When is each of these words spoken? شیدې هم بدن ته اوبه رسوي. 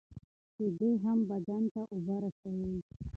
شیدې 0.53 0.91
هم 1.03 1.17
بدن 1.29 1.63
ته 1.73 1.81
اوبه 1.91 2.15
رسوي. 2.23 2.73